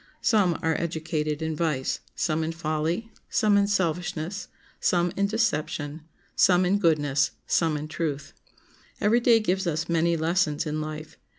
[0.23, 4.47] Some are educated in vice, some in folly, some in selfishness,
[4.79, 6.01] some in deception,
[6.35, 8.33] some in goodness, some in truth.
[8.99, 11.17] Every day gives us many lessons in life.